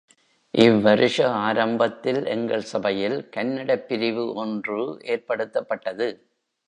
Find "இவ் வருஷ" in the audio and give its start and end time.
0.53-1.17